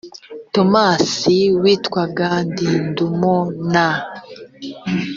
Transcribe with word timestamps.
tomasi 0.53 1.37
witwaga 1.61 2.29
didumo 2.55 3.35
na 3.73 3.87